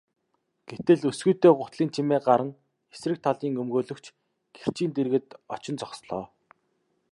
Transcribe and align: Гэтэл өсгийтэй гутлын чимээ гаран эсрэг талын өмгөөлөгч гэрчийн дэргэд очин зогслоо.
Гэтэл 0.69 1.01
өсгийтэй 1.09 1.53
гутлын 1.59 1.89
чимээ 1.95 2.19
гаран 2.27 2.51
эсрэг 2.93 3.17
талын 3.25 3.55
өмгөөлөгч 3.61 4.05
гэрчийн 4.57 4.91
дэргэд 4.93 5.27
очин 5.55 5.75
зогслоо. 5.79 6.23